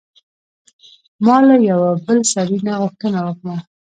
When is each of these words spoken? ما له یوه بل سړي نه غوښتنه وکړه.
ما 1.25 1.37
له 1.47 1.55
یوه 1.69 1.89
بل 2.05 2.19
سړي 2.33 2.57
نه 2.67 2.73
غوښتنه 2.81 3.19
وکړه. 3.23 3.55